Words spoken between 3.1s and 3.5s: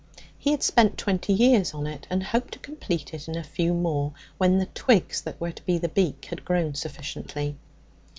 it in a